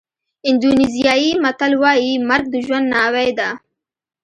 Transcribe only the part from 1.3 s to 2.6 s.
متل وایي مرګ د